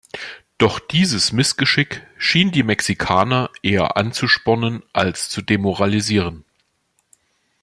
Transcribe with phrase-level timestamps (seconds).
[0.57, 6.43] Doch dieses Missgeschick schien die Mexikaner eher anzuspornen als zu demoralisieren.